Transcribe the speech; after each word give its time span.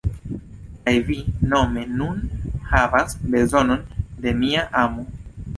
Kaj 0.85 0.93
vi 1.09 1.17
nome 1.51 1.83
nun 1.99 2.25
havas 2.71 3.15
bezonon 3.37 3.87
de 4.25 4.35
mia 4.43 4.69
amo. 4.87 5.07